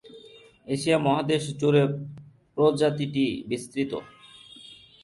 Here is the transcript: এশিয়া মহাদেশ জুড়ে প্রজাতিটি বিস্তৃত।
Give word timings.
এশিয়া 0.67 0.97
মহাদেশ 1.05 1.43
জুড়ে 1.59 1.83
প্রজাতিটি 2.55 3.25
বিস্তৃত। 3.49 3.91